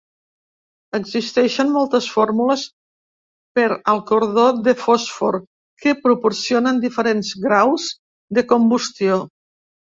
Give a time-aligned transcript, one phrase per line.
[0.99, 2.63] Existeixen moltes fórmules
[3.59, 5.39] per al cordó de fòsfor,
[5.85, 7.89] que proporcionen diferents graus
[8.41, 9.25] de combustió.